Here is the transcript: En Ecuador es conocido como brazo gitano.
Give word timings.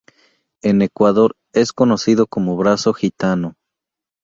En 0.63 0.81
Ecuador 0.81 1.35
es 1.53 1.71
conocido 1.73 2.25
como 2.25 2.57
brazo 2.57 2.91
gitano. 2.91 3.53